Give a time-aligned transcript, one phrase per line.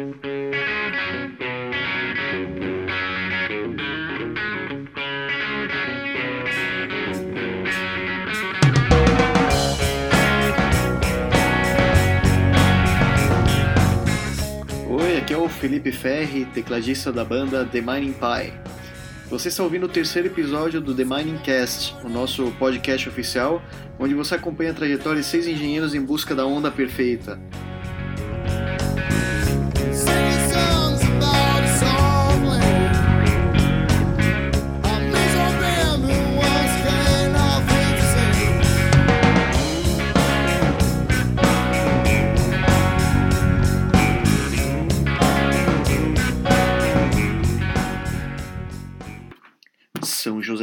[0.00, 0.06] Oi,
[15.18, 18.54] aqui é o Felipe Ferri, tecladista da banda The Mining Pie.
[19.28, 23.62] Você está ouvindo o terceiro episódio do The Mining Cast, o nosso podcast oficial,
[23.98, 27.38] onde você acompanha a trajetória de seis engenheiros em busca da onda perfeita.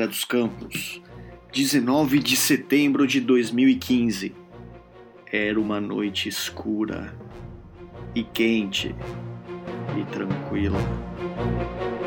[0.08, 1.02] Dos Campos,
[1.52, 4.34] 19 de setembro de 2015.
[5.30, 7.14] Era uma noite escura
[8.16, 8.96] e quente
[10.00, 10.80] e tranquila.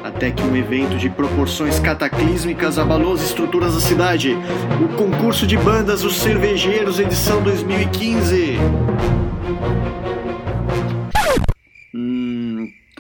[0.03, 4.35] Até que um evento de proporções cataclísmicas abalou as estruturas da cidade.
[4.83, 8.57] O concurso de bandas Os Cervejeiros, edição 2015.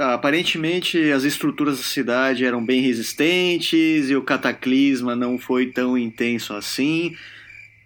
[0.00, 5.98] Tá, aparentemente as estruturas da cidade eram bem resistentes e o cataclisma não foi tão
[5.98, 7.14] intenso assim.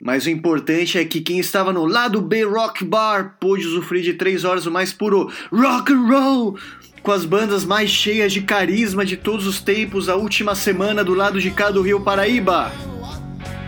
[0.00, 4.12] Mas o importante é que quem estava no lado B Rock Bar pôde usufruir de
[4.12, 6.58] três horas o mais puro rock and roll,
[7.02, 11.14] com as bandas mais cheias de carisma de todos os tempos, a última semana do
[11.14, 12.70] lado de cá do Rio Paraíba.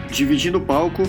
[0.08, 1.02] Dividindo o palco,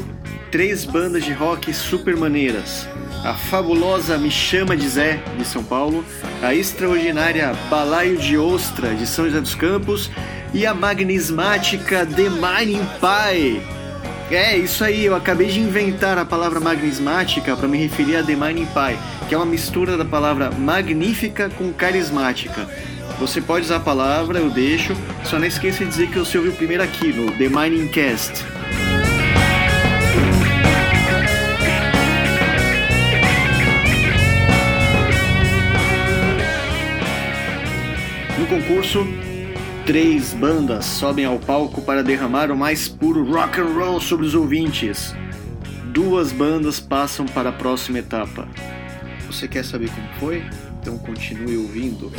[0.49, 2.89] três bandas de rock super maneiras.
[3.27, 6.05] A fabulosa Me Chama de Zé, de São Paulo,
[6.41, 10.09] a extraordinária Balaio de Ostra, de São José dos Campos,
[10.53, 13.61] e a magnismática The Mining Pie.
[14.31, 18.33] É, isso aí, eu acabei de inventar a palavra magnismática para me referir a The
[18.33, 18.97] Mining Pie,
[19.27, 22.65] que é uma mistura da palavra magnífica com carismática.
[23.19, 26.53] Você pode usar a palavra, eu deixo, só não esqueça de dizer que você ouviu
[26.53, 28.45] primeiro aqui no The Mining Cast.
[38.87, 39.05] Concurso,
[39.85, 44.33] três bandas sobem ao palco para derramar o mais puro rock and roll sobre os
[44.33, 45.13] ouvintes.
[45.91, 48.47] Duas bandas passam para a próxima etapa.
[49.25, 50.43] Você quer saber como foi?
[50.79, 52.11] Então continue ouvindo.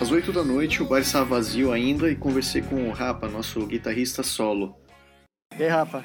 [0.00, 3.64] Às 8 da noite, o bar estava vazio ainda e conversei com o Rapa, nosso
[3.64, 4.74] guitarrista solo.
[5.56, 6.02] E aí, Rafa?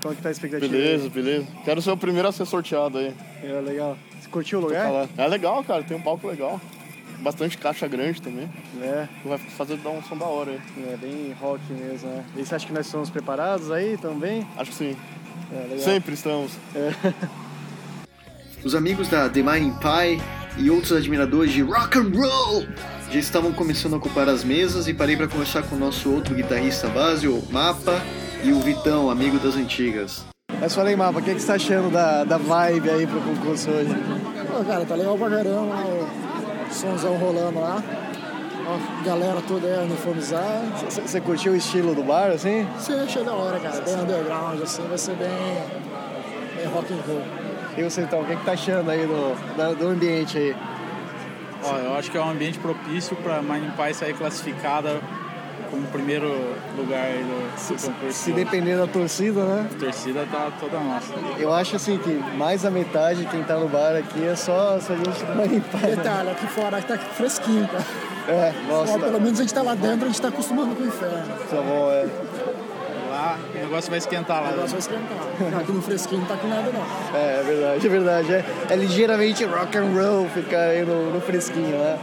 [0.00, 0.70] Qual que tá a expectativa?
[0.70, 1.46] Beleza, beleza.
[1.64, 3.12] Quero ser o primeiro a ser sorteado aí.
[3.42, 3.98] É, legal.
[4.30, 5.08] Curtiu o lugar?
[5.16, 5.82] É legal, cara.
[5.82, 6.60] Tem um palco legal.
[7.20, 8.48] Bastante caixa grande também.
[8.80, 10.84] É, Vai fazer dar um som da hora aí.
[10.92, 12.24] é bem rock mesmo, né?
[12.36, 14.46] E você acha que nós estamos preparados aí também?
[14.56, 14.96] Acho que sim.
[15.52, 15.78] É, legal.
[15.78, 16.52] Sempre estamos.
[18.64, 20.20] Os amigos da The Mining Pie
[20.58, 22.66] e outros admiradores de rock and roll
[23.10, 26.34] já estavam começando a ocupar as mesas e parei para conversar com o nosso outro
[26.34, 28.00] guitarrista base, o Mapa,
[28.44, 30.24] e o Vitão, amigo das antigas.
[30.60, 33.20] Mas fala aí, Mapa, o que, que você tá achando da, da vibe aí pro
[33.20, 33.94] concurso hoje?
[34.50, 35.74] Pô, cara, tá legal pra caramba,
[36.68, 37.82] o somzão rolando lá.
[38.66, 40.64] Ó, galera toda aí uniformizada.
[40.90, 42.66] Você curtiu o estilo do bar, assim?
[42.76, 45.28] Você achei da hora, cara, bem underground, assim, vai ser bem,
[46.56, 47.22] bem rock and roll.
[47.76, 50.56] E você, então, o que, que tá achando aí do, do ambiente aí?
[51.62, 55.00] Ó, eu acho que é um ambiente propício para Mining Pie sair classificada
[55.70, 56.28] como primeiro
[56.76, 58.12] lugar aí do, do concurso.
[58.12, 59.68] Se depender da torcida, né?
[59.74, 61.12] A torcida tá toda nossa.
[61.38, 64.78] Eu acho assim que mais da metade de quem tá no bar aqui é só,
[64.80, 65.78] só gente do Manipá.
[65.78, 67.84] Detalhe, aqui fora tá fresquinho, cara.
[68.28, 70.86] É, nossa, pelo menos a gente tá lá dentro, a gente tá acostumando com o
[70.86, 71.24] inferno.
[71.48, 72.06] tá bom, é.
[73.10, 74.48] Lá o negócio vai esquentar lá.
[74.48, 75.60] O negócio vai esquentar.
[75.60, 77.18] Aqui no fresquinho não tá com nada, não.
[77.18, 78.32] É, é verdade, é verdade.
[78.32, 81.98] É, é ligeiramente rock and roll ficar aí no, no fresquinho, né?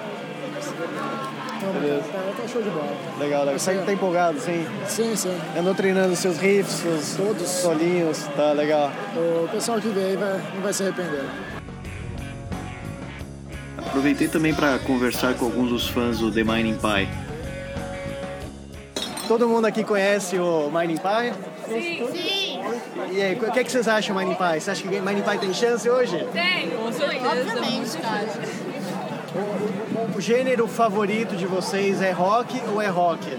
[1.69, 2.93] Então, tá, tá show de bola.
[3.19, 3.59] Legal, legal.
[3.59, 4.65] Você tá empolgado, sim?
[4.87, 5.35] Sim, sim.
[5.57, 7.47] Andou treinando seus riffs, seus Todos.
[7.47, 8.91] solinhos, tá legal.
[9.15, 11.25] O pessoal que veio vai, não vai se arrepender.
[13.77, 17.07] Aproveitei também para conversar com alguns dos fãs do The Mining Pie.
[19.27, 21.33] Todo mundo aqui conhece o Mining Pie?
[21.67, 22.59] Sim.
[23.11, 24.61] E aí, o que, é que vocês acham do Mining Pie?
[24.61, 26.27] Você acha que o Mining Pie tem chance hoje?
[26.31, 27.29] Tem, com certeza.
[27.29, 28.27] Obviamente, cara.
[30.15, 33.37] O gênero favorito de vocês é rock ou é rock?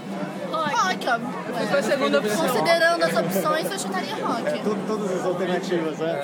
[0.51, 1.07] Rock.
[1.69, 2.47] Foi a segunda opção.
[2.47, 4.59] Considerando as opções, eu chutaria rock.
[4.63, 6.21] Tu- Todas as alternativas, né?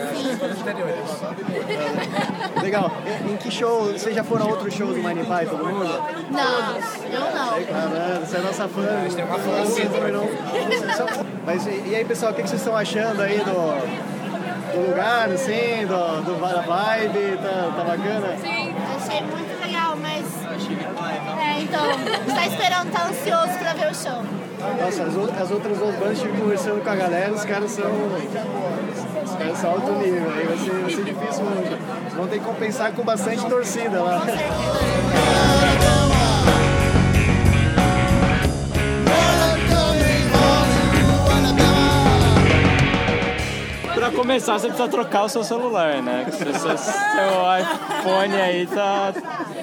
[2.62, 2.92] Legal.
[3.30, 3.86] Em que show?
[3.92, 5.86] Vocês já foram a outro show do Mining Pie, todo mundo?
[6.32, 6.76] Não,
[7.12, 7.64] eu não.
[7.66, 8.82] Caramba, você é nossa fã.
[9.16, 13.40] tem uma fã Mas e, e aí, pessoal, o que que vocês estão achando aí
[13.40, 18.38] do, do lugar, assim, do, do da vibe, tá, tá bacana?
[18.42, 19.53] Sim, achei muito
[21.74, 24.22] então, tá esperando, tá ansioso pra ver o show.
[24.80, 27.92] Nossa, as, ou- as outras bandas estive conversando com a galera, os caras são.
[29.24, 31.78] Os caras são alto nível, aí vai ser, vai ser difícil hoje.
[32.16, 34.22] Vão ter que compensar com bastante torcida lá.
[34.22, 35.93] Pra
[44.24, 46.26] começar, você precisa trocar o seu celular, né?
[46.32, 46.80] Seu, seu
[47.60, 49.14] iPhone aí tá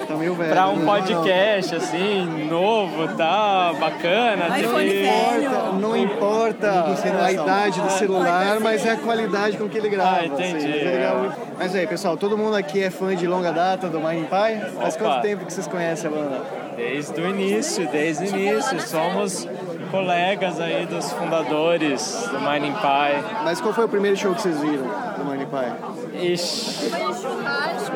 [0.07, 0.51] Tá meio velho.
[0.51, 0.85] pra um né?
[0.85, 4.49] podcast, assim, novo, tá bacana.
[4.49, 6.85] Não tem- importa, não importa
[7.23, 10.19] a idade do celular, mas é a qualidade com que ele grava.
[10.21, 10.97] Ah, entendi, assim, é.
[10.99, 11.37] grava muito.
[11.57, 14.75] Mas aí, pessoal, todo mundo aqui é fã de longa data do Mining Pie?
[14.79, 15.03] Faz Opa.
[15.05, 16.41] quanto tempo que vocês conhecem a banda?
[16.75, 18.79] Desde o início, desde o início.
[18.81, 19.47] Somos
[19.91, 23.43] colegas aí dos fundadores do Mining Pie.
[23.43, 24.85] Mas qual foi o primeiro show que vocês viram
[25.17, 26.31] do Mining Pie?
[26.33, 27.95] Ixi, Foi um churrasco.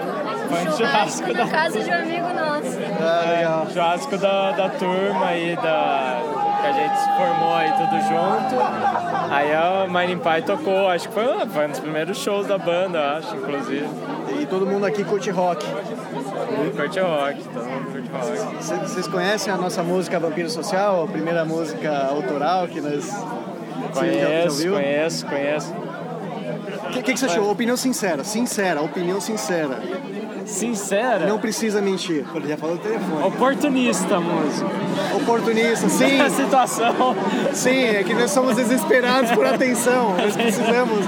[0.50, 2.78] Foi um churrasco na da- casa de um amigo nosso.
[3.02, 3.68] Ah, legal.
[3.72, 6.22] churrasco da, da turma aí, da,
[6.62, 9.34] que a gente se formou aí tudo junto.
[9.34, 12.58] Aí a Mining Pie tocou, acho que foi, um- foi um dos primeiros shows da
[12.58, 13.88] banda, acho, inclusive.
[14.42, 15.66] E todo mundo aqui curte rock.
[16.76, 17.92] Curte rock, todo
[18.88, 23.10] Vocês conhecem a nossa música Vampiro Social, a primeira música autoral que nós.
[23.94, 24.74] Conheço, ouviu?
[24.74, 25.74] conheço, conheço.
[25.74, 27.52] O que, que, que você achou?
[27.52, 29.82] Opinião sincera, sincera, opinião sincera.
[30.46, 32.24] Sincera, Não precisa mentir.
[32.36, 33.24] Ele já falou o telefone.
[33.24, 34.70] oportunista música.
[35.16, 36.22] Oportunista, sim.
[36.22, 37.16] A situação.
[37.52, 40.16] Sim, é que nós somos desesperados por atenção.
[40.16, 41.00] Nós precisamos.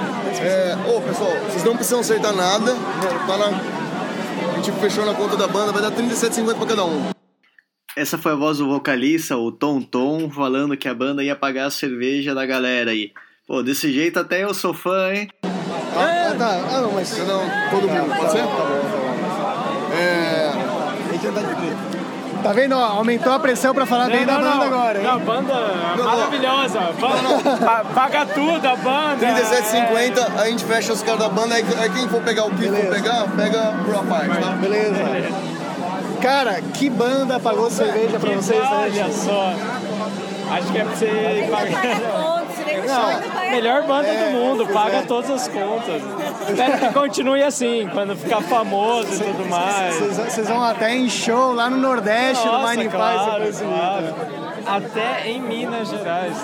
[0.42, 2.76] É, ô pessoal, vocês não precisam acertar nada.
[3.28, 3.77] Tá na...
[4.68, 7.10] Gente fechou na conta da banda, vai dar 37,50 pra cada um.
[7.96, 11.68] Essa foi a voz do vocalista, o Tom Tom, falando que a banda ia pagar
[11.68, 13.14] a cerveja da galera aí.
[13.48, 15.30] Pô, desse jeito até eu sou fã, hein?
[15.42, 16.50] Ah, tá.
[16.70, 17.14] Ah, não, mas.
[17.14, 17.26] Um,
[17.70, 18.40] todo mundo, pode ser?
[18.40, 19.94] Tá bom, tá bom.
[19.96, 22.76] É, A gente anda de Tá vendo?
[22.76, 25.04] ó, aumentou a pressão pra falar bem da banda agora, hein?
[25.06, 25.54] Não, banda
[26.04, 26.80] maravilhosa.
[27.00, 29.18] Banda, pa- paga tudo a banda.
[29.18, 32.64] 37,50, a gente fecha os caras da banda, aí, aí quem for pegar o que
[32.64, 32.96] for Beleza.
[32.96, 34.50] pegar, pega por a parte, tá?
[34.52, 34.96] Beleza.
[36.22, 38.70] Cara, que banda pagou cerveja pra Que vocês, né?
[38.72, 39.54] olha só.
[40.50, 41.98] Acho que é pra você pagar.
[42.88, 45.02] Não, melhor banda É, do mundo, paga é.
[45.02, 46.02] todas as contas.
[46.48, 49.96] Espero que continue assim, quando ficar famoso e tudo mais.
[49.96, 53.54] Vocês, vão até em show lá no Nordeste, no Nossa, Mining claro, Pie.
[53.54, 54.16] claro.
[54.66, 56.36] Até em Minas Gerais.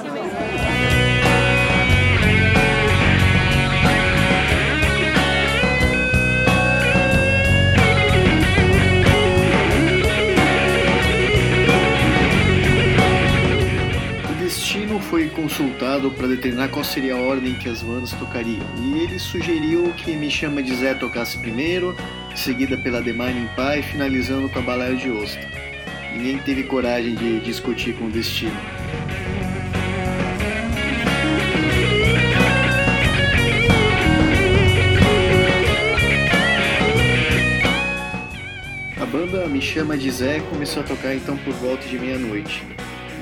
[15.13, 18.65] Foi consultado para determinar qual seria a ordem que as bandas tocariam.
[18.81, 21.95] E ele sugeriu que Me Chama de Zé tocasse primeiro,
[22.35, 25.47] seguida pela The Mining Pie, finalizando com a Balaio de Osta.
[26.13, 28.57] Ninguém teve coragem de discutir com o Destino.
[38.99, 42.63] A banda Me Chama de Zé começou a tocar então por volta de meia-noite.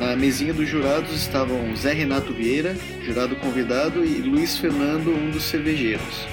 [0.02, 2.76] Na mesinha dos jurados estavam Zé Renato Vieira,
[3.06, 6.26] jurado convidado, e Luiz Fernando, um dos cervejeiros.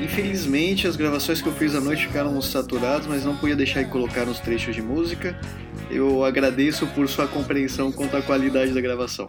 [0.00, 3.90] Infelizmente, as gravações que eu fiz à noite ficaram saturadas, mas não podia deixar de
[3.90, 5.38] colocar uns trechos de música.
[5.88, 9.28] Eu agradeço por sua compreensão quanto à qualidade da gravação.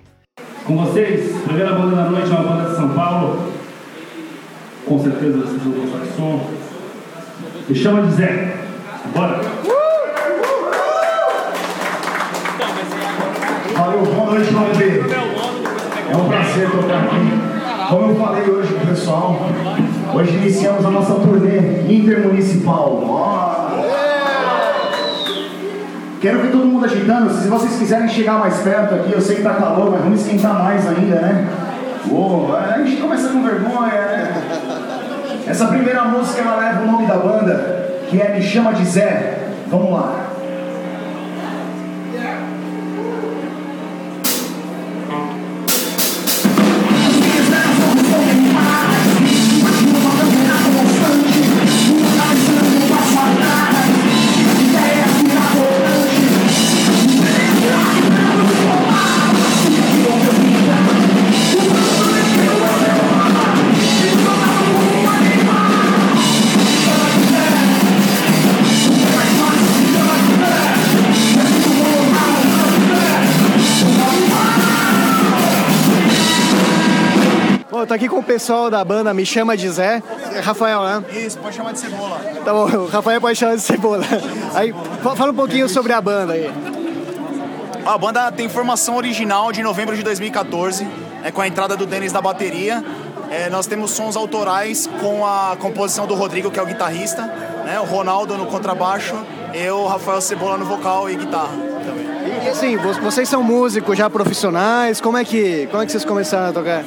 [0.66, 3.54] Com vocês, primeira banda da noite, uma banda de São Paulo.
[4.88, 6.52] Com certeza vocês vão gostar do som.
[7.70, 8.58] Me chama de Zé.
[9.14, 9.40] Bora!
[13.82, 15.02] Valeu, boa noite, Valdir.
[16.08, 16.16] É
[16.86, 17.90] aqui.
[17.90, 19.36] Como eu falei hoje com o pessoal,
[20.14, 23.04] hoje iniciamos a nossa turnê intermunicipal.
[26.22, 27.34] Quero ver todo mundo agitando.
[27.34, 30.64] Se vocês quiserem chegar mais perto aqui, eu sei que tá calor, mas vamos esquentar
[30.64, 31.48] mais ainda, né?
[32.10, 34.34] Uou, a gente começa com vergonha, né?
[35.48, 39.50] Essa primeira música ela leva o nome da banda, que é Me Chama de Zé.
[39.68, 40.21] Vamos lá.
[77.92, 80.02] Tô aqui com o pessoal da banda Me Chama de Zé.
[80.42, 81.04] Rafael, né?
[81.14, 82.22] Isso, pode chamar de cebola.
[82.46, 84.02] Tá bom, o Rafael pode chamar de Cebola.
[84.54, 86.50] Aí, fa- fala um pouquinho sobre a banda aí.
[87.86, 90.88] A banda tem formação original de novembro de 2014,
[91.22, 92.82] é, com a entrada do Denis da bateria.
[93.30, 97.24] É, nós temos sons autorais com a composição do Rodrigo, que é o guitarrista,
[97.66, 99.16] né, o Ronaldo no contrabaixo,
[99.54, 101.50] eu, Rafael Cebola no vocal e guitarra
[101.86, 102.46] também.
[102.46, 106.06] E, assim, vo- vocês são músicos já profissionais, como é que, como é que vocês
[106.06, 106.84] começaram a tocar?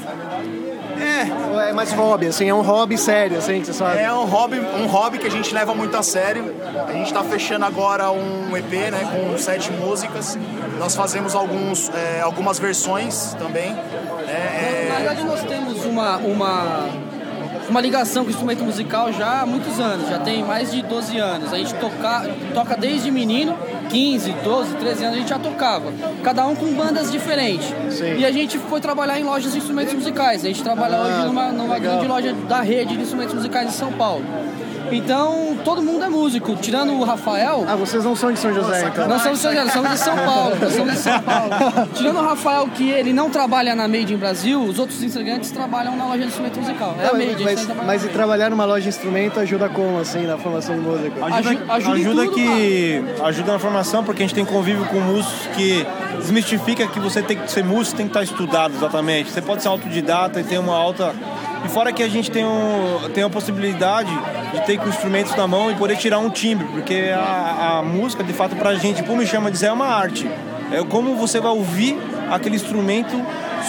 [1.15, 1.53] É.
[1.53, 4.03] Ou É mais hobby, assim, é um hobby sério, assim, que vocês fazem?
[4.03, 6.55] É um hobby, um hobby que a gente leva muito a sério.
[6.89, 10.39] A gente está fechando agora um EP, né, com sete músicas.
[10.79, 13.73] Nós fazemos alguns, é, algumas versões também.
[13.73, 16.89] né, Na é, verdade, nós temos uma, uma,
[17.69, 21.19] uma ligação com o instrumento musical já há muitos anos, já tem mais de 12
[21.19, 21.53] anos.
[21.53, 23.57] A gente toca, toca desde menino,
[23.91, 25.93] 15, 12, 13 anos a gente já tocava.
[26.23, 27.73] Cada um com bandas diferentes.
[28.19, 30.45] E a gente foi trabalhar em lojas de instrumentos musicais.
[30.45, 33.75] A gente trabalha Ah, hoje numa, numa grande loja da rede de instrumentos musicais de
[33.75, 34.25] São Paulo.
[34.97, 37.65] Então, todo mundo é músico, tirando o Rafael.
[37.69, 39.09] Ah, vocês não são de São José, então?
[39.09, 40.57] Nós somos de São José, somos de São Paulo.
[40.61, 41.51] Nós somos de São Paulo.
[41.95, 45.97] Tirando o Rafael, que ele não trabalha na Made in Brasil, os outros integrantes trabalham
[45.97, 46.95] na loja de instrumento musical.
[47.01, 49.41] É a Não, Made, a gente mas, trabalhando mas e trabalhar numa loja de instrumento
[49.41, 51.25] ajuda como, assim, na formação de música?
[51.25, 51.37] Aju-
[51.69, 55.47] ajuda em ajuda tudo, que ajuda na formação porque a gente tem convívio com músicos
[55.57, 55.87] que
[56.25, 59.31] desmistifica que você tem que ser músico tem que estar estudado exatamente.
[59.31, 61.15] Você pode ser autodidata e ter uma alta.
[61.65, 64.11] E fora que a gente tem, um, tem a possibilidade
[64.53, 68.23] de ter com instrumentos na mão e poder tirar um timbre porque a, a música
[68.23, 70.29] de fato pra gente como me chama dizer é uma arte.
[70.73, 71.99] É como você vai ouvir
[72.31, 73.15] aquele instrumento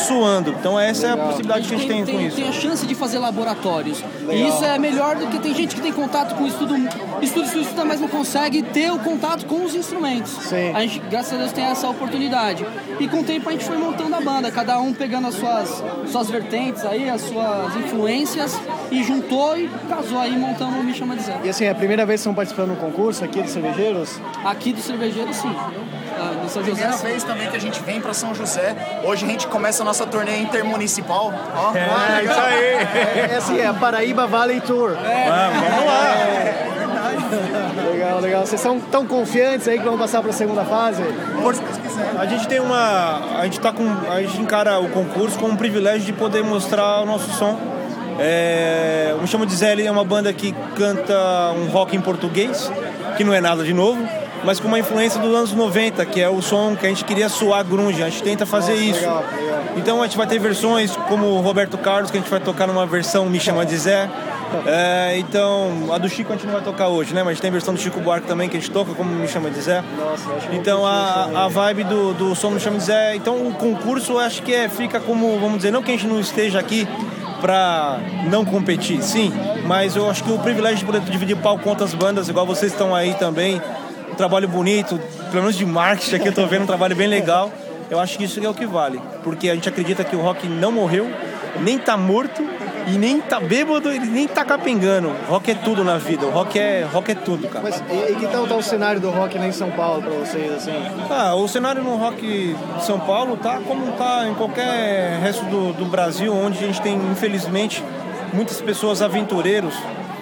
[0.08, 2.86] suando então essa é a possibilidade que a gente tem, com isso tem a chance
[2.86, 4.04] de fazer laboratórios.
[4.22, 4.50] E Legal.
[4.50, 6.76] isso é melhor do que tem gente que tem contato com estudo,
[7.22, 10.38] estudo, estudo, estuda, mas não consegue ter o contato com os instrumentos.
[10.74, 12.66] A gente, graças a Deus, tem essa oportunidade.
[13.00, 15.84] E com o tempo a gente foi montando a banda, cada um pegando as suas,
[16.08, 18.60] suas vertentes aí, as suas influências,
[18.92, 21.40] e juntou e casou aí montando o Me Chama de Zé.
[21.44, 24.20] E assim, é a primeira vez que estão participando de um concurso aqui de cervejeiros?
[24.44, 25.54] Aqui do cervejeiro, sim.
[26.18, 28.76] Ah, do São José, Primeira vez também que a gente vem para São José.
[29.04, 31.34] Hoje a gente começa a nossa turnê intermunicipal.
[31.56, 31.74] Ó.
[31.76, 33.30] É, isso aí.
[33.32, 34.92] É, assim, é a Paraíba Valley Tour.
[34.92, 36.76] vamos lá.
[37.92, 38.46] Legal, legal.
[38.46, 41.04] Vocês são tão confiantes aí que vão passar para a segunda fase?
[42.18, 43.40] A gente tem uma.
[43.40, 43.86] A gente tá com.
[44.10, 47.58] A gente encara o concurso como um privilégio de poder mostrar o nosso som.
[48.18, 52.02] É, o Me Chama de Zé ele é uma banda que canta um rock em
[52.02, 52.72] português,
[53.18, 54.02] que não é nada de novo,
[54.46, 57.28] mas com uma influência dos anos 90, que é o som que a gente queria
[57.28, 58.02] soar grunge.
[58.04, 59.00] A gente tenta fazer Nossa, isso.
[59.00, 59.64] legal, legal.
[59.76, 62.68] Então a gente vai ter versões como o Roberto Carlos, que a gente vai tocar
[62.68, 64.10] numa versão Me Chama de Zé.
[64.66, 67.22] É, então, a do Chico a gente não vai tocar hoje, né?
[67.22, 69.28] Mas a gente tem versão do Chico Buarque também que a gente toca, como Me
[69.28, 69.84] Chama de Zé.
[69.98, 73.16] Nossa, acho Então a, a vibe do, do som Me Chama de Zé.
[73.16, 76.20] Então o concurso acho que é, fica como, vamos dizer, não que a gente não
[76.20, 76.88] esteja aqui
[77.42, 78.00] pra
[78.30, 79.32] não competir, sim,
[79.66, 82.72] mas eu acho que o privilégio de poder dividir palco com outras bandas, igual vocês
[82.72, 83.62] estão aí também,
[84.16, 84.98] um trabalho bonito,
[85.30, 87.52] pelo menos de marketing aqui eu tô vendo um trabalho bem legal.
[87.90, 90.48] Eu acho que isso é o que vale, porque a gente acredita que o rock
[90.48, 91.08] não morreu,
[91.60, 92.42] nem tá morto
[92.88, 95.12] e nem tá bêbado, ele nem tá capengando.
[95.28, 97.62] Rock é tudo na vida, o rock é, rock é tudo, cara.
[97.62, 100.14] Mas e, e que tal tá o cenário do rock lá em São Paulo para
[100.14, 100.72] vocês, assim?
[101.10, 105.74] Ah, o cenário no rock de São Paulo tá como tá em qualquer resto do,
[105.74, 107.84] do Brasil, onde a gente tem, infelizmente,
[108.34, 109.76] muitas pessoas aventureiros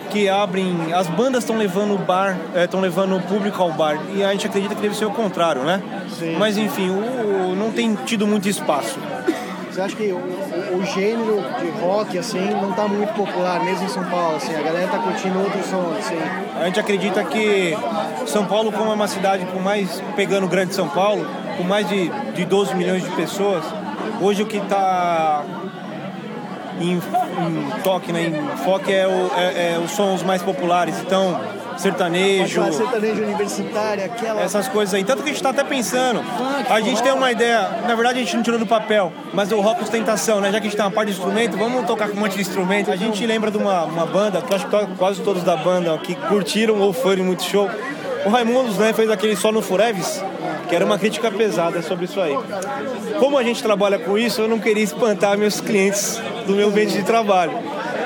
[0.10, 0.94] que abrem.
[0.94, 3.98] As bandas estão levando o bar, estão levando o público ao bar.
[4.14, 5.82] E a gente acredita que deve ser o contrário, né?
[6.18, 6.36] Sim.
[6.38, 8.98] Mas enfim, o- o- não tem tido muito espaço.
[9.72, 13.90] Você acha que o, o- gênero de rock, assim, não tá muito popular, mesmo em
[13.90, 14.54] São Paulo, assim?
[14.56, 16.18] A galera tá curtindo outros sons, assim?
[16.62, 17.76] A gente acredita que
[18.28, 21.26] São Paulo, como é uma cidade com mais, pegando o grande São Paulo,
[21.58, 23.64] com mais de, de 12 milhões de pessoas,
[24.22, 25.44] hoje o que está
[26.80, 30.96] em, em toque, né, em foque é, o, é, é os sons mais populares.
[31.00, 31.39] Então,
[31.77, 34.42] sertanejo, Aquela sertanejo universitária, aquela...
[34.42, 35.03] essas coisas aí.
[35.03, 36.22] Tanto que a gente está até pensando.
[36.70, 39.60] A gente tem uma ideia, na verdade a gente não tirou do papel, mas o
[39.60, 40.51] rock ostentação, né?
[40.51, 42.42] Já que a gente tem uma parte de instrumento, vamos tocar com um monte de
[42.42, 42.92] instrumento.
[42.92, 45.98] A gente lembra de uma, uma banda, que eu acho que quase todos da banda
[45.98, 47.70] que curtiram ou foram muito show.
[48.25, 50.24] O Raimundos, né, fez aquele só no Fureves,
[50.70, 52.38] que era uma crítica pesada sobre isso aí.
[53.20, 56.94] Como a gente trabalha com isso, eu não queria espantar meus clientes do meu ambiente
[56.94, 57.54] de trabalho.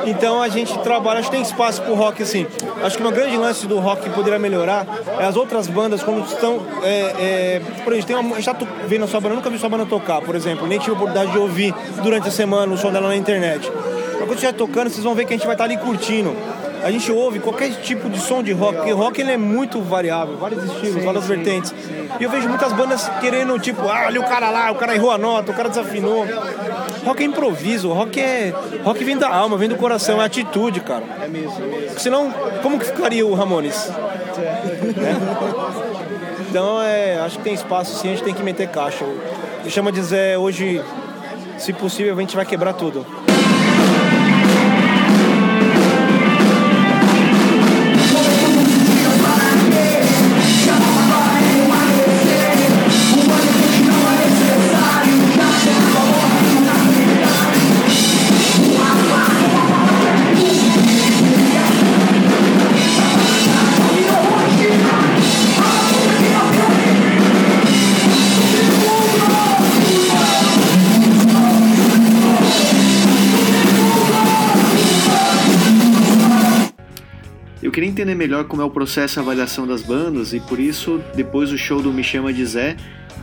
[0.06, 2.48] Então a gente trabalha, acho que tem espaço pro rock assim.
[2.82, 4.86] Acho que uma grande lance do rock que poderia melhorar
[5.20, 6.66] é as outras bandas quando estão.
[6.82, 9.60] É, é, por exemplo, tem uma, a gente tá vendo a sua banda, nunca vi
[9.60, 12.78] sua banda tocar, por exemplo, nem tive a oportunidade de ouvir durante a semana o
[12.78, 13.70] som dela na internet.
[13.70, 16.34] Mas quando estiver tocando, vocês vão ver que a gente vai estar ali curtindo.
[16.84, 20.38] A gente ouve qualquer tipo de som de rock, porque rock ele é muito variável,
[20.38, 21.74] vários estilos, Sim, várias sim, vertentes.
[22.20, 25.12] E eu vejo muitas bandas querendo, tipo, ah, olha o cara lá, o cara errou
[25.12, 26.26] a nota, o cara desafinou.
[27.06, 28.54] rock é improviso, rock é.
[28.84, 31.04] Rock vem da alma, vem do coração, é atitude, cara.
[31.22, 32.00] É mesmo, é mesmo.
[32.00, 32.32] Senão,
[32.62, 33.90] como que ficaria o Ramones?
[34.96, 35.16] Né?
[36.50, 39.06] Então é, acho que tem espaço sim, a gente tem que meter caixa.
[39.64, 40.82] Me chama de Zé, hoje,
[41.58, 43.06] se possível, a gente vai quebrar tudo.
[77.98, 81.58] Entender melhor como é o processo de avaliação das bandas e por isso, depois do
[81.58, 82.76] show do Me Chama de Zé,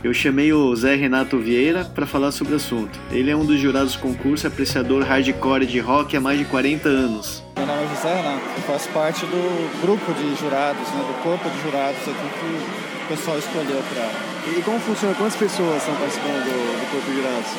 [0.03, 2.99] eu chamei o Zé Renato Vieira para falar sobre o assunto.
[3.09, 6.89] Ele é um dos jurados do concurso, apreciador hardcore de rock há mais de 40
[6.89, 7.41] anos.
[7.55, 11.49] Meu nome é José Renato, eu faço parte do grupo de jurados, né, do corpo
[11.49, 14.11] de jurados aqui que o pessoal escolheu para.
[14.57, 15.15] E como funciona?
[15.15, 17.49] Quantas pessoas estão participando do, do corpo de jurados?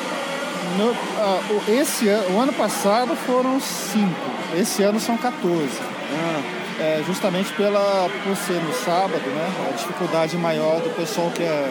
[0.77, 5.67] No, ah, o- esse ano, o ano passado foram cinco, esse ano são 14.
[6.79, 9.49] É, justamente pela, por ser no sábado, né?
[9.69, 11.69] A dificuldade maior do pessoal que é,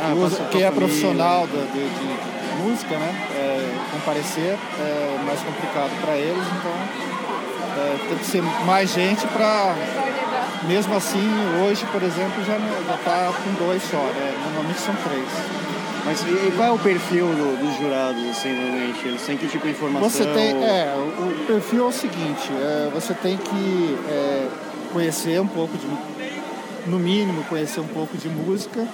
[0.00, 3.14] Ah, que usa- passa com que é profissional de, de- de música, né?
[3.36, 6.72] É, comparecer é mais complicado para eles, então
[7.76, 9.74] é, tem que ser mais gente para.
[10.66, 11.28] Mesmo assim,
[11.62, 12.56] hoje, por exemplo, já
[12.94, 14.34] está com dois só, né?
[14.44, 15.28] Normalmente são três.
[16.08, 19.06] Mas e, qual é o perfil do- dos jurados, assim, normalmente?
[19.06, 20.08] Eles têm que tipo de informação?
[20.08, 24.48] Você tem, é, o, o perfil é o seguinte, é, você tem que é,
[24.90, 25.86] conhecer um pouco de,
[26.90, 28.86] no mínimo, conhecer um pouco de música.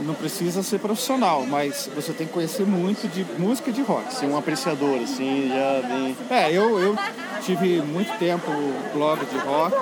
[0.00, 4.12] Não precisa ser profissional, mas você tem que conhecer muito de música de rock.
[4.14, 6.16] Ser um apreciador, assim, já bem...
[6.30, 6.96] É, eu, eu
[7.42, 8.50] tive muito tempo
[8.94, 9.76] blog de rock,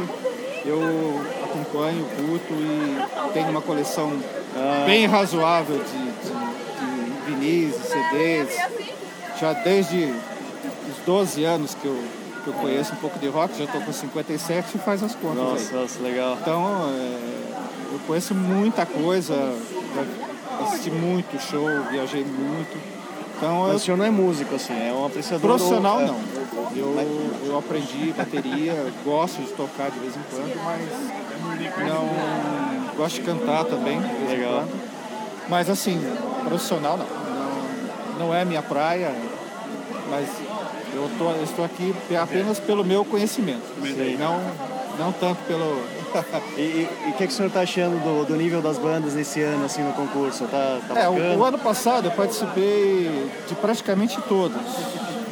[0.66, 4.12] eu acompanho, curto e tenho uma coleção
[4.56, 4.82] Ah.
[4.86, 6.47] bem razoável de, de
[7.32, 8.56] vinis e CDs.
[9.40, 11.96] Já desde os 12 anos que eu,
[12.42, 15.36] que eu conheço um pouco de rock, já estou com 57 e faz as contas
[15.38, 15.80] Nossa, aí.
[15.82, 16.38] nossa, legal.
[16.40, 19.34] Então, é, eu conheço muita coisa,
[20.66, 22.98] assisti muito show, viajei muito.
[23.36, 25.50] Então, Mas eu, o senhor não é músico, assim, é um apreciador...
[25.50, 26.06] Profissional ou- é.
[26.06, 26.38] não.
[26.76, 33.20] Eu, eu aprendi bateria, gosto de tocar de vez em quando, mas não gosto de
[33.22, 34.00] cantar também.
[34.00, 34.52] De vez Legal.
[34.52, 34.80] Em quando.
[35.48, 35.98] Mas assim,
[36.46, 37.06] profissional não.
[38.18, 38.34] Não.
[38.34, 39.12] É minha praia,
[40.10, 40.28] mas
[40.94, 43.62] eu, tô, eu estou aqui apenas pelo meu conhecimento.
[43.82, 44.16] Sei.
[44.16, 44.40] Não,
[44.98, 45.82] não tanto pelo.
[46.56, 49.66] E o que, que o senhor tá achando do, do nível das bandas nesse ano,
[49.66, 50.44] assim, no concurso?
[50.46, 54.62] Tá, tá É, o, o ano passado eu participei de praticamente todas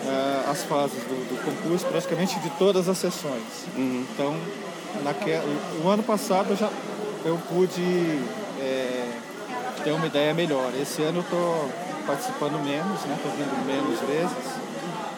[0.07, 3.43] eh, as fases do, do concurso, praticamente de todas as sessões.
[3.75, 4.37] Então,
[5.03, 5.31] naque,
[5.83, 6.69] o, o ano passado eu já
[7.25, 8.21] eu pude
[8.61, 9.09] eh,
[9.83, 10.71] ter uma ideia melhor.
[10.81, 11.71] Esse ano eu estou
[12.07, 13.17] participando menos, né?
[13.17, 14.55] Estou vindo menos vezes,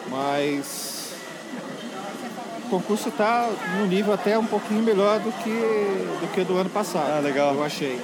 [0.09, 1.13] mas
[2.65, 3.49] o concurso está
[3.79, 5.49] no nível até um pouquinho melhor do que
[6.21, 7.11] do que do ano passado.
[7.17, 7.53] Ah, legal.
[7.55, 7.99] Eu achei.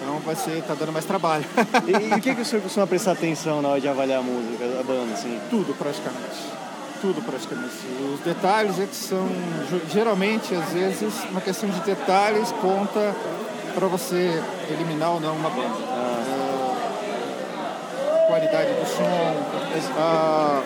[0.00, 1.44] Então vai ser, tá dando mais trabalho.
[1.86, 4.22] E, e o que, que o senhor costuma prestar atenção na hora de avaliar a
[4.22, 5.38] música, a banda, assim?
[5.48, 6.40] Tudo praticamente.
[7.00, 7.72] Tudo praticamente.
[8.12, 9.28] Os detalhes é que são,
[9.70, 13.14] ge- geralmente, às vezes, uma questão de detalhes conta
[13.76, 15.91] para você eliminar ou não uma banda.
[18.32, 19.36] Qualidade do som,
[19.98, 20.62] ah,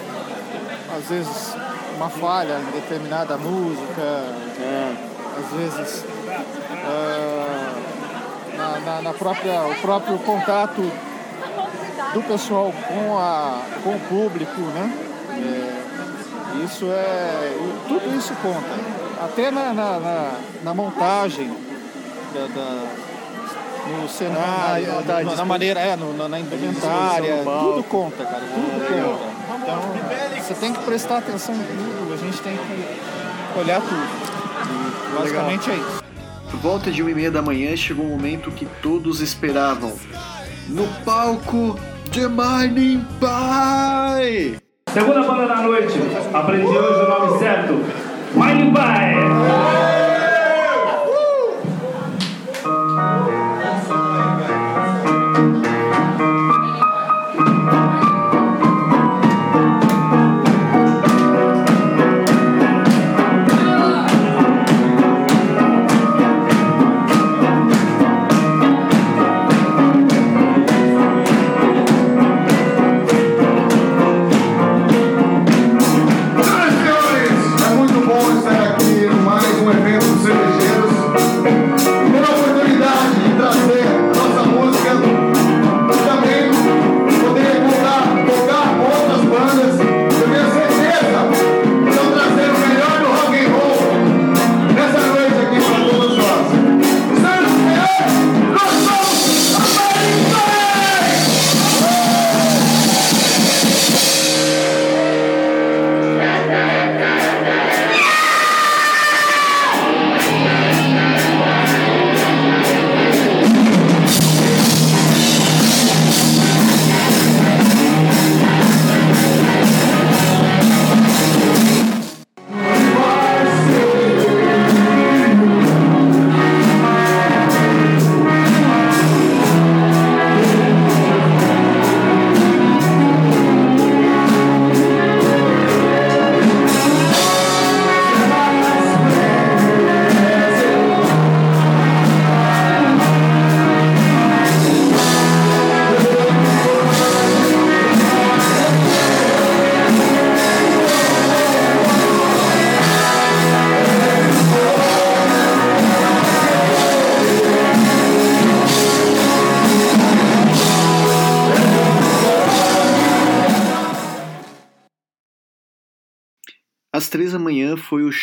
[0.96, 1.52] às vezes
[1.96, 4.24] uma falha em determinada música,
[5.36, 6.04] às vezes
[6.84, 7.72] ah,
[8.56, 10.80] na, na- na própria, o próprio contato
[12.14, 14.92] do pessoal com, a, com o público, né?
[15.32, 17.52] É, isso é.
[17.88, 19.24] Tudo isso conta.
[19.24, 21.48] Até na, na, na- na montagem
[22.32, 23.05] da, da-
[23.88, 28.24] no cenário, Ah, tá, na, dispo- na maneira, é, no- na, na indumentária, tudo conta,
[28.24, 29.36] cara, tudo conta.
[29.62, 35.18] Então, você tem que prestar atenção em tudo, a gente tem que olhar tudo.
[35.18, 36.02] Basicamente é isso.
[36.50, 39.92] Por volta de uma e meia da manhã chegou o momento que todos esperavam.
[40.68, 41.78] No palco,
[42.12, 44.58] The Mining Pie!
[44.92, 45.98] Segunda banda da noite.
[46.32, 47.72] Aprendi hoje o nome certo.
[48.34, 49.25] Mighty Pie.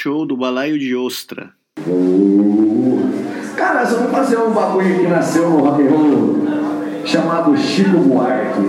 [0.04, 1.54] Show do Balaio de Ostra.
[3.56, 8.60] Cara, só vamos fazer um bagulho que nasceu no rock and roll chamado Chico Buarque.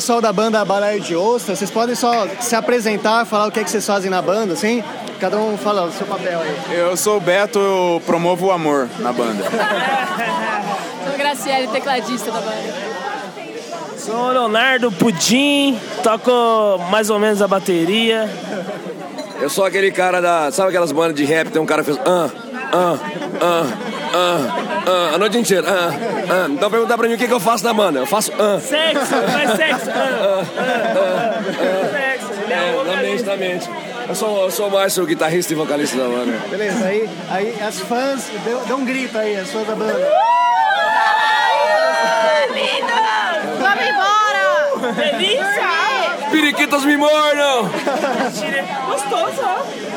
[0.00, 1.54] Pessoal da banda Balaio de Ostra.
[1.54, 4.82] Vocês podem só se apresentar, falar o que é que vocês fazem na banda, assim?
[5.20, 6.74] Cada um fala o seu papel aí.
[6.74, 9.44] Eu sou o Beto, eu promovo o amor na banda.
[11.04, 12.74] Sou Graciele, tecladista da banda.
[13.98, 18.26] Sou o Leonardo Pudim, toco mais ou menos a bateria.
[19.38, 20.50] Eu sou aquele cara da.
[20.50, 21.50] Sabe aquelas bandas de rap?
[21.50, 22.00] Tem um cara que fez.
[22.06, 22.30] Ah,
[22.72, 22.96] ah,
[23.42, 25.66] ah, ah, ah, a noite inteira.
[25.68, 25.90] Ah,
[26.28, 26.46] ah.
[26.50, 28.00] Então perguntar pra mim o que, que eu faço na banda.
[28.00, 28.32] Eu faço.
[28.38, 28.58] Ah.
[28.60, 29.90] Sexo, faz sexo.
[29.90, 33.70] Ah, ah, ah, Sexo, ele é É, o na mente, na mente.
[34.08, 36.32] Eu sou, eu sou o Márcio, o guitarrista e vocalista da banda.
[36.50, 39.94] Beleza, aí, aí as fãs, dê, dê um grito aí, as fãs da banda.
[42.52, 42.92] Lindo!
[43.60, 44.92] Vamos embora!
[44.94, 46.30] Delícia!
[46.30, 47.70] Periquitas me mordam!
[48.88, 49.89] Gostoso, ó.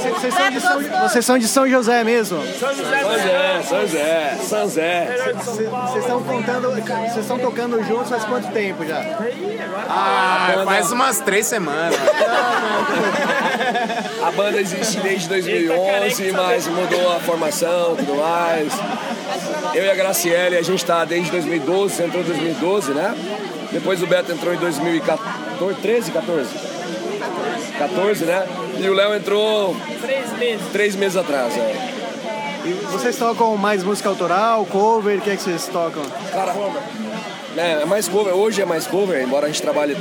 [0.00, 2.42] Vocês, são de São, vocês são de São José mesmo?
[2.58, 3.62] São José.
[3.62, 5.32] São Zé, São Zé.
[5.34, 9.04] Vocês estão contando, vocês estão tocando juntos faz quanto tempo já?
[9.88, 11.94] Ah, faz umas três semanas.
[14.22, 18.72] A banda existe desde 2011, mas mudou a formação e tudo mais.
[19.74, 23.14] Eu e a Graciele, a gente tá desde 2012, você entrou em 2012, né?
[23.72, 26.69] Depois o Beto entrou em 2014, 13, 14?
[27.80, 28.46] 14, né?
[28.78, 30.66] E o Léo entrou Três meses.
[30.70, 31.88] três meses atrás, é.
[32.66, 36.02] E vocês tocam mais música autoral, cover, o que é que vocês tocam?
[36.30, 36.54] Cara,
[37.56, 39.96] é, é mais cover, hoje é mais cover, embora a gente trabalhe.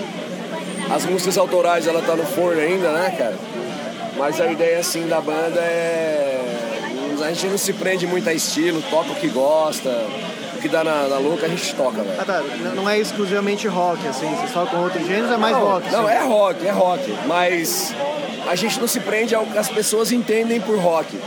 [0.94, 3.38] As músicas autorais ela tá no forno ainda, né, cara?
[4.18, 6.36] Mas a ideia assim da banda é.
[7.22, 9.90] A gente não se prende muito a estilo, toca o que gosta,
[10.60, 12.20] que dá na, na louca a gente toca, velho.
[12.20, 12.42] Ah, tá,
[12.76, 15.92] não é exclusivamente rock, assim, vocês tocam outros gêneros, é mais não, rock.
[15.92, 16.16] Não, assim.
[16.16, 17.18] é rock, é rock.
[17.26, 17.94] Mas
[18.48, 21.18] a gente não se prende ao que as pessoas entendem por rock.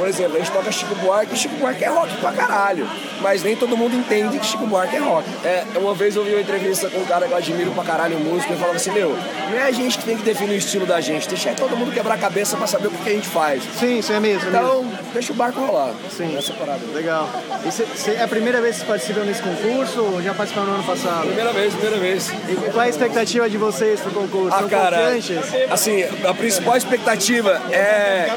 [0.00, 2.88] Por exemplo, a gente toca Chico Buarque, e Chico Buarque é rock pra caralho.
[3.20, 5.28] Mas nem todo mundo entende que Chico Buarque é rock.
[5.44, 8.16] É, uma vez eu vi uma entrevista com um cara que eu admiro pra caralho,
[8.16, 9.14] um músico, e falava assim, meu,
[9.50, 11.92] não é a gente que tem que definir o estilo da gente, deixa todo mundo
[11.92, 13.62] quebrar a cabeça pra saber o que a gente faz.
[13.78, 14.46] Sim, isso é mesmo.
[14.46, 14.98] é Então, mesmo.
[15.12, 15.92] deixa o barco rolar.
[16.10, 16.28] Sim.
[16.34, 16.80] Nessa parada.
[16.94, 17.28] Legal.
[17.66, 20.68] E cê- cê- é a primeira vez que vocês participam desse concurso ou já participaram
[20.70, 21.26] no ano passado?
[21.26, 22.30] Primeira vez, primeira vez.
[22.48, 24.56] E qual é a expectativa de vocês pro concurso?
[24.56, 25.38] Ah, São cara, confiantes?
[25.70, 28.30] assim, a principal expectativa é,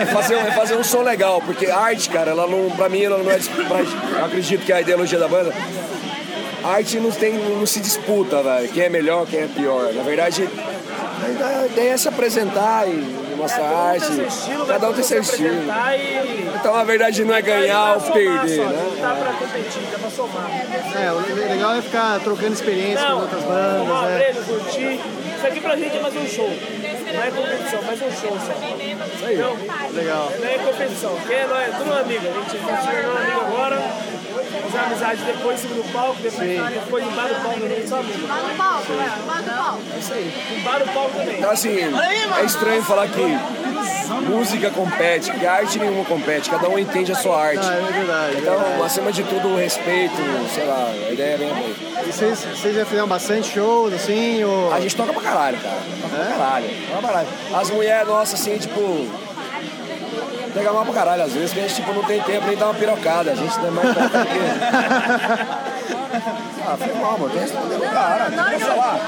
[0.00, 3.02] é fazer, é fazer um som legal, porque a arte, cara, ela não, pra mim,
[3.02, 3.38] ela não é.
[3.38, 5.52] Pra, eu acredito que é a ideologia da banda.
[6.62, 8.68] A arte não, tem, não se disputa, velho.
[8.68, 9.92] Quem é melhor, quem é pior.
[9.92, 10.48] Na verdade,
[11.22, 14.06] a ideia é se apresentar e mostrar a arte.
[14.66, 15.62] Cada um tem seu estilo.
[16.56, 18.96] Então, a verdade não é ganhar ou perder, né?
[19.00, 20.50] Dá pra competir, dá pra somar.
[20.96, 24.16] É, o legal é ficar trocando experiência com outras tomar bandas, uma né?
[24.18, 25.00] breja, curtir.
[25.36, 26.50] Isso aqui pra gente é mais um show.
[27.14, 28.52] Não é competição, mais um show só.
[28.52, 29.36] Isso aí.
[29.92, 30.32] Legal.
[30.36, 32.26] Não é competição, porque nós é tudo amigo.
[32.26, 32.56] A gente
[33.08, 33.76] um amigo agora,
[34.74, 38.26] fazer amizade depois do palco, depois, depois embaixo do palco também, só amigo.
[38.26, 38.92] Lá no palco,
[39.26, 39.80] lá no palco.
[39.98, 40.58] Isso aí.
[40.58, 41.38] Embaixo do palco também.
[41.38, 43.22] Então, assim, é estranho falar que
[44.28, 47.66] música compete, que arte nenhuma compete, cada um entende a sua arte.
[47.66, 48.36] Ah, é verdade.
[48.38, 50.16] Então, acima de tudo, o respeito,
[50.52, 52.04] sei lá, a ideia é bem boa.
[52.06, 54.72] E vocês, vocês já fizeram bastante shows, assim, ou...
[54.72, 55.78] A gente toca pra caralho, cara.
[56.02, 56.68] Toca pra caralho.
[56.88, 57.28] Toca pra caralho.
[57.54, 59.08] As mulheres nossas, assim, tipo.
[60.54, 62.66] Pega mal pra caralho, às vezes, que a gente tipo, não tem tempo nem dar
[62.66, 63.32] uma pirocada.
[63.32, 64.38] A gente não é mais perto do que.
[66.66, 67.30] Ah, foi mal, mano.
[67.30, 68.30] Tem que responder o cara.
[68.30, 68.98] Quer falar?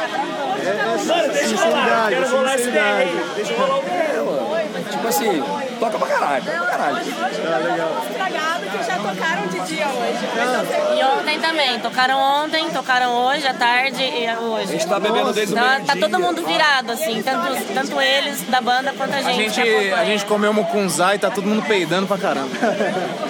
[1.07, 3.25] Mano, deixa eu rolar, quero rolar esse DM aí.
[3.37, 4.85] Deixa eu rolar o É, mano.
[4.91, 5.43] Tipo assim,
[5.79, 6.97] toca pra caralho, toca pra caralho.
[6.99, 10.99] Estragado que já tocaram de dia hoje.
[10.99, 11.79] E ontem também.
[11.81, 14.63] Tocaram ontem, tocaram hoje, à tarde e hoje.
[14.63, 15.87] A gente tá bebendo desde o Tá, meio-dia.
[15.95, 17.23] tá todo mundo virado, assim.
[17.23, 19.37] Tanto, tanto eles da banda quanto a A gente.
[19.51, 19.97] gente, que acompanha.
[19.97, 22.49] a gente comeu mucunzá e tá todo mundo peidando pra caramba.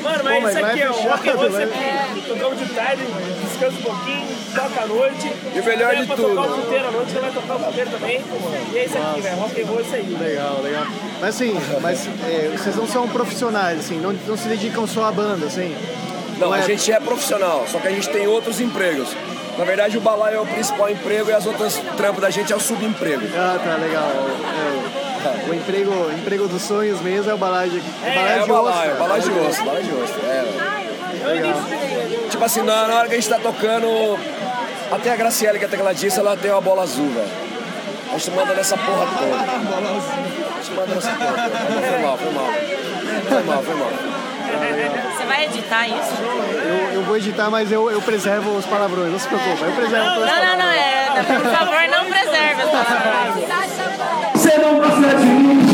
[0.03, 2.23] Mano, Pô, mas mas isso aqui é o rock and roll, aqui.
[2.29, 3.03] Tocamos de tarde,
[3.45, 5.33] descansa um pouquinho, toca à noite.
[5.55, 6.29] E o melhor de pra tudo.
[6.35, 8.21] tocar o puteiro à noite, você vai tocar o puteiro também.
[8.73, 9.37] E é isso aqui, velho.
[9.37, 10.17] Rock and roll é isso aí.
[10.21, 10.85] Legal, legal.
[11.21, 15.13] Mas assim, mas é, vocês não são profissionais, assim, não, não se dedicam só à
[15.13, 15.75] banda, assim?
[16.39, 19.09] Não, a é- gente é profissional, só que a gente tem outros empregos.
[19.57, 22.57] Na verdade, o balaio é o principal emprego e as outras trampas da gente é
[22.57, 23.23] o subemprego.
[23.35, 24.11] Ah, tá, legal.
[25.47, 28.35] É, o emprego, o emprego dos sonhos mesmo é o balaio de, É, balaio é
[28.35, 28.53] de osso.
[28.63, 30.15] balaio, balaio de osso, balaio de osso.
[30.27, 30.45] É.
[32.31, 33.87] Tipo assim, na, na hora que a gente tá tocando,
[34.91, 37.47] até a Graciela, que é tecladista, ela tem uma bola azul, velho.
[38.13, 39.37] A gente manda nessa porra toda.
[40.57, 41.81] A gente manda nessa porra toda.
[41.87, 42.47] Foi mal, foi mal.
[43.29, 43.91] Foi mal, foi mal.
[45.17, 46.13] Você vai editar isso?
[46.23, 50.05] Eu, eu vou editar, mas eu, eu preservo os palavrões, não se preocupe, eu preservo
[50.07, 50.77] Não, os não, não, palavrões.
[50.77, 51.23] é.
[51.41, 53.45] Por favor, não preserve as palavras.
[54.35, 55.66] Você não gosta de mim?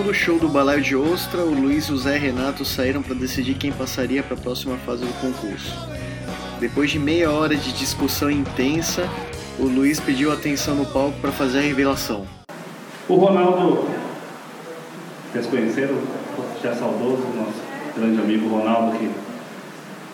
[0.00, 3.14] Final do show do Balaio de Ostra, o Luiz e o Zé Renato saíram para
[3.14, 5.76] decidir quem passaria para a próxima fase do concurso.
[6.58, 9.08] Depois de meia hora de discussão intensa,
[9.58, 12.26] o Luiz pediu atenção no palco para fazer a revelação.
[13.08, 13.88] O Ronaldo,
[15.32, 15.96] vocês conheceram,
[16.62, 17.60] já saudoso, nosso
[17.96, 19.10] grande amigo Ronaldo, que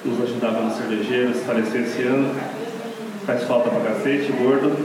[0.05, 2.35] nos ajudava nas cervejeiras, faleceu esse ano,
[3.25, 4.77] faz falta pra cacete, gordo.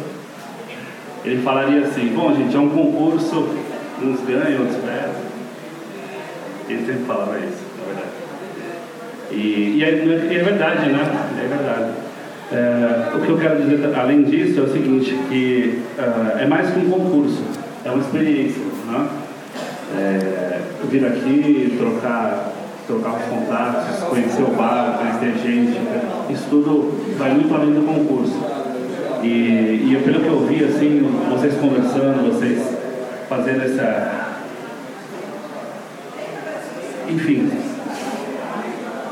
[1.24, 3.61] Ele falaria assim, bom gente, é um concurso,
[4.04, 5.32] uns ganham, outros perdem.
[6.70, 8.22] Ele sempre falava isso, na verdade.
[9.32, 11.28] E, e, é, e é verdade, né?
[11.44, 11.92] É verdade.
[12.52, 16.70] É, o que eu quero dizer, além disso, é o seguinte, que ah, é mais
[16.70, 17.44] que um concurso,
[17.86, 19.08] é uma experiência, né?
[19.98, 22.52] É, vir aqui, trocar,
[22.88, 25.80] trocar os contatos, conhecer o bar, conhecer gente,
[26.30, 28.38] isso tudo vai muito além do concurso.
[29.24, 32.81] E, e pelo que eu vi, assim, vocês conversando, vocês
[33.32, 34.28] fazendo essa...
[37.08, 37.50] Enfim,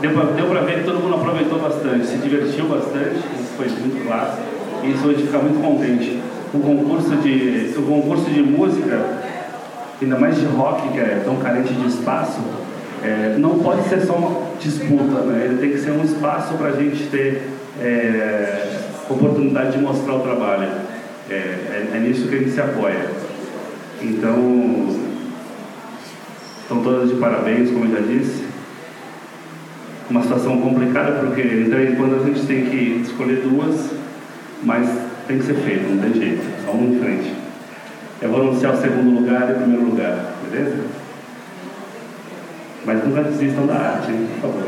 [0.02, 0.12] deu
[0.50, 4.32] pra ver que todo mundo aproveitou bastante, se divertiu bastante, isso foi muito claro,
[4.84, 6.20] e isso gente fica muito contente.
[6.54, 9.00] O concurso de, o concurso de música,
[10.02, 12.42] ainda mais de rock, que é tão carente de espaço,
[13.02, 15.46] é, não pode ser só uma disputa, né?
[15.46, 17.44] ele tem que ser um espaço para a gente ter
[17.82, 18.68] é,
[19.10, 20.68] oportunidade de mostrar o trabalho.
[21.30, 23.19] É, é, é nisso que a gente se apoia.
[24.02, 24.88] Então,
[26.62, 28.48] estão todas de parabéns, como eu já disse.
[30.10, 33.92] uma situação complicada, porque em três bandas a gente tem que escolher duas,
[34.64, 34.90] mas
[35.28, 37.36] tem que ser feito, não tem jeito, só um em frente.
[38.22, 40.78] Eu vou anunciar o segundo lugar e o primeiro lugar, beleza?
[42.86, 44.68] Mas nunca desistam da arte, hein, por favor.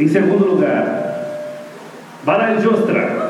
[0.00, 1.04] Em segundo lugar,
[2.24, 3.23] Baralho de Ostra.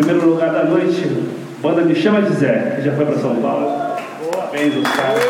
[0.00, 1.06] Primeiro lugar da noite,
[1.60, 3.66] banda Me Chama de Zé, que já foi para São Paulo.
[4.32, 5.22] Parabéns os caras.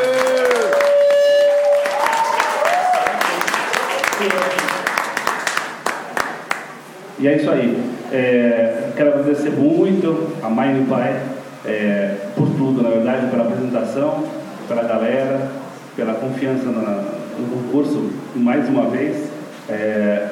[7.18, 7.76] E é isso aí.
[8.12, 11.20] É, quero agradecer muito a Mine Pai
[11.66, 14.24] é, por tudo, na verdade, pela apresentação,
[14.66, 15.48] pela galera,
[15.94, 17.04] pela confiança na-
[17.38, 19.28] no concurso, mais uma vez.
[19.68, 20.28] É,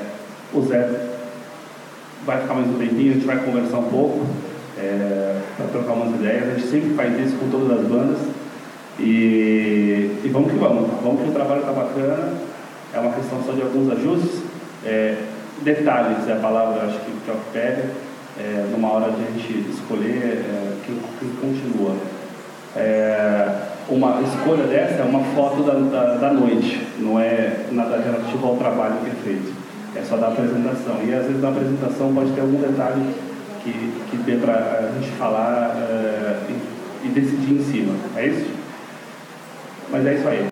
[0.53, 0.89] o Zé
[2.29, 4.27] vai ficar mais um tempinho, a gente vai conversar um pouco,
[4.77, 6.43] é, para trocar umas ideias.
[6.43, 8.19] A gente sempre faz isso com todas as bandas.
[9.01, 10.91] E, e vamos que vamos.
[11.03, 12.35] Vamos que o trabalho está bacana.
[12.93, 14.43] É uma questão só de alguns ajustes.
[14.85, 15.17] É,
[15.63, 17.87] detalhes é a palavra, acho que, que é o que pega.
[18.39, 21.97] É, numa hora de a gente escolher é, quem continua.
[22.77, 23.55] É,
[23.89, 28.57] uma escolha dessa é uma foto da, da, da noite, não é nada relativo ao
[28.57, 29.58] trabalho que é feito.
[29.95, 31.03] É só da apresentação.
[31.05, 33.15] E às vezes na apresentação pode ter algum detalhe
[33.63, 33.73] que,
[34.11, 37.95] que dê para a gente falar é, e, e decidir em cima.
[38.17, 38.51] É isso?
[39.91, 40.47] Mas é isso aí.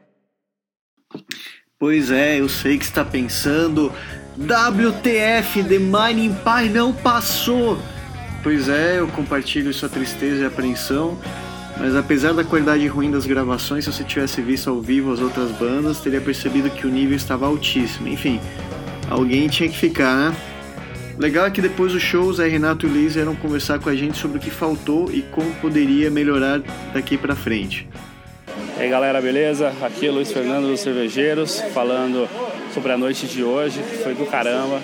[1.78, 3.92] Pois é, eu sei que está pensando.
[4.38, 7.78] WTF, The Mining Pie não passou!
[8.42, 11.18] Pois é, eu compartilho sua tristeza e apreensão.
[11.78, 15.50] Mas apesar da qualidade ruim das gravações, se você tivesse visto ao vivo as outras
[15.50, 18.08] bandas, teria percebido que o nível estava altíssimo.
[18.08, 18.40] Enfim,
[19.10, 20.36] alguém tinha que ficar, né?
[21.18, 24.18] Legal é que depois do show, Zé Renato e Liz vieram conversar com a gente
[24.18, 26.60] sobre o que faltou e como poderia melhorar
[26.92, 27.88] daqui pra frente.
[28.76, 29.72] E aí galera, beleza?
[29.80, 32.28] Aqui é Luiz Fernando dos Cervejeiros, falando
[32.74, 34.78] sobre a noite de hoje, que foi do caramba.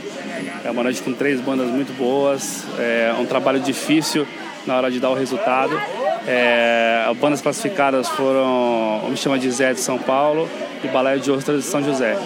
[0.65, 4.27] É uma noite com três bandas muito boas, é um trabalho difícil
[4.67, 5.79] na hora de dar o resultado.
[6.27, 10.49] É, as bandas classificadas foram o Me Chama de Zé de São Paulo
[10.83, 12.17] e Balaio de Ostras de São José.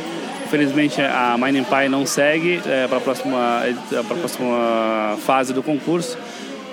[0.57, 3.63] Infelizmente a Mining Pie não segue é, para a próxima,
[4.09, 6.17] próxima fase do concurso,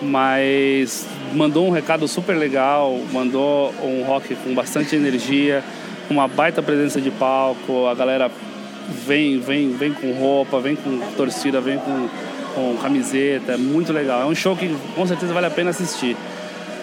[0.01, 5.61] mas mandou um recado super legal, mandou um rock com bastante energia,
[6.09, 8.31] uma baita presença de palco, a galera
[9.05, 12.07] vem, vem, vem com roupa, vem com torcida, vem com,
[12.55, 14.21] com camiseta, é muito legal.
[14.21, 16.15] É um show que com certeza vale a pena assistir.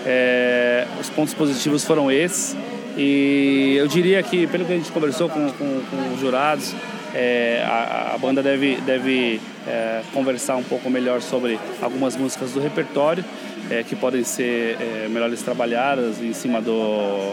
[0.05, 2.55] É, os pontos positivos foram esses.
[3.03, 6.75] E eu diria que, pelo que a gente conversou com, com, com os jurados,
[7.15, 12.61] é, a, a banda deve, deve é, conversar um pouco melhor sobre algumas músicas do
[12.61, 13.25] repertório
[13.71, 17.33] é, que podem ser é, melhores trabalhadas em cima do,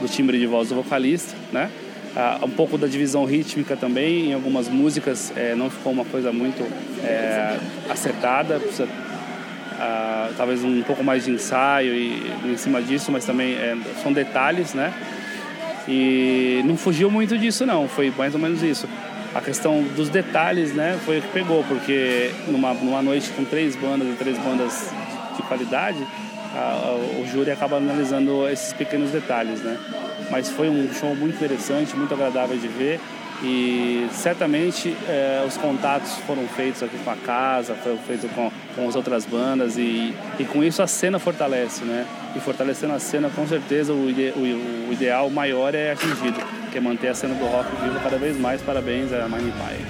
[0.00, 1.70] do timbre de voz do vocalista, né?
[2.16, 6.30] Ah, um pouco da divisão rítmica também em algumas músicas é, não ficou uma coisa
[6.30, 6.62] muito
[7.02, 7.56] é,
[7.88, 8.86] acertada precisa
[9.84, 14.12] ah, talvez um pouco mais de ensaio e, em cima disso mas também é, são
[14.12, 14.92] detalhes né?
[15.88, 17.88] E não fugiu muito disso não.
[17.88, 18.88] Foi mais ou menos isso.
[19.34, 23.74] A questão dos detalhes né foi o que pegou porque numa, numa noite com três
[23.74, 24.90] bandas e três bandas
[25.36, 25.98] de qualidade
[26.54, 29.76] a- o júri acaba analisando esses pequenos detalhes, né?
[30.30, 33.00] Mas foi um show muito interessante, muito agradável de ver
[33.42, 38.88] e certamente eh, os contatos foram feitos aqui com a casa, foram feitos com, com
[38.88, 42.06] as outras bandas e, e com isso a cena fortalece, né?
[42.36, 46.78] E fortalecendo a cena, com certeza o, ide- o- o ideal maior é atingido, que
[46.78, 48.62] é manter a cena do rock viva cada vez mais.
[48.62, 49.86] Parabéns a Mighty Pie.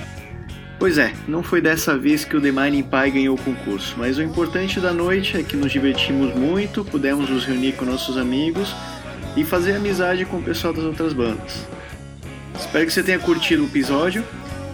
[0.79, 4.19] Pois é, não foi dessa vez que o The Mining Pie ganhou o concurso, mas
[4.19, 8.75] o importante da noite é que nos divertimos muito, pudemos nos reunir com nossos amigos
[9.37, 11.65] e fazer amizade com o pessoal das outras bandas.
[12.63, 14.25] Espero que você tenha curtido o episódio.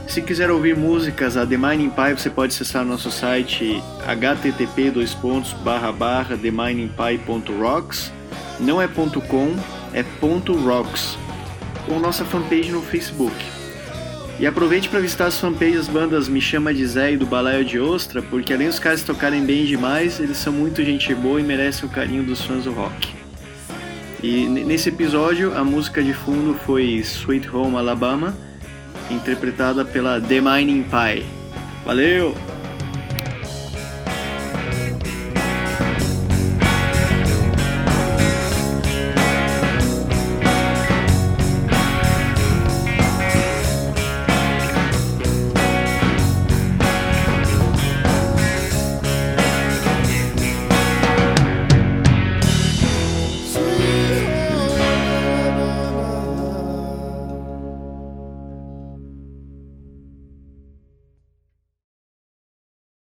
[0.06, 4.92] Se quiser ouvir músicas a The Mining Pie, você pode acessar nosso site http
[6.40, 8.12] theminingpie.rocks.
[8.60, 9.56] Não é ponto .com,
[9.92, 11.16] é ponto .rocks.
[11.88, 13.34] Ou nossa fanpage no Facebook.
[14.38, 17.64] E aproveite para visitar as fanpages das bandas Me Chama de Zé e do Balaio
[17.64, 21.42] de Ostra, porque além dos caras tocarem bem demais, eles são muito gente boa e
[21.42, 23.17] merecem o carinho dos fãs do rock.
[24.22, 28.34] E nesse episódio, a música de fundo foi Sweet Home Alabama,
[29.10, 31.24] interpretada pela The Mining Pie.
[31.84, 32.47] Valeu!